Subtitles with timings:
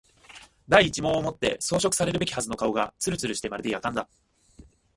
[0.67, 4.09] 第一毛をもって装飾されるべきはずの顔がつるつるしてまるで薬缶だ